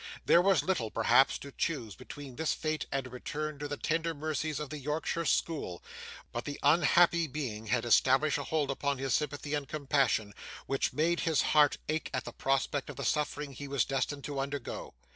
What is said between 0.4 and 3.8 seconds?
was little, perhaps, to choose between this fate and a return to the